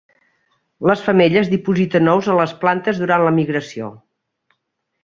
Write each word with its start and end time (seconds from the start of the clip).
Les 0.91 1.03
femelles 1.09 1.51
dipositen 1.51 2.09
ous 2.15 2.31
a 2.35 2.39
les 2.41 2.57
plantes 2.65 3.05
durant 3.05 3.29
la 3.29 3.39
migració. 3.39 3.93